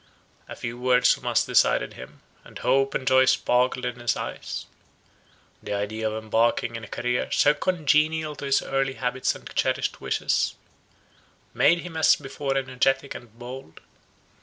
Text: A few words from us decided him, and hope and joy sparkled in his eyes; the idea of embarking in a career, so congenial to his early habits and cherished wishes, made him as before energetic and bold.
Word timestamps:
A 0.49 0.55
few 0.55 0.79
words 0.79 1.13
from 1.13 1.27
us 1.27 1.45
decided 1.45 1.93
him, 1.93 2.23
and 2.43 2.57
hope 2.57 2.95
and 2.95 3.05
joy 3.05 3.25
sparkled 3.25 3.85
in 3.85 3.99
his 3.99 4.15
eyes; 4.17 4.65
the 5.61 5.75
idea 5.75 6.09
of 6.09 6.23
embarking 6.23 6.75
in 6.75 6.83
a 6.83 6.87
career, 6.87 7.31
so 7.31 7.53
congenial 7.53 8.35
to 8.37 8.45
his 8.45 8.63
early 8.63 8.93
habits 8.93 9.35
and 9.35 9.47
cherished 9.53 10.01
wishes, 10.01 10.55
made 11.53 11.81
him 11.81 11.95
as 11.95 12.15
before 12.15 12.57
energetic 12.57 13.13
and 13.13 13.37
bold. 13.37 13.79